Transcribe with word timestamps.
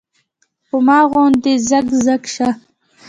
پۀ 0.67 0.77
ما 0.85 0.99
غونے 1.11 1.53
زګ 1.67 1.87
زګ 2.05 2.23
شۀ 2.33 2.49
ـ 2.57 2.59